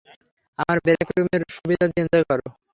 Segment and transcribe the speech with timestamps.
[0.59, 2.39] আমার ব্রেক রুমের সুবিধাদি এনজয় কর।